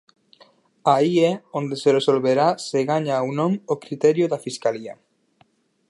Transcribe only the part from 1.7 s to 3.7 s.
se resolverá se gaña ou non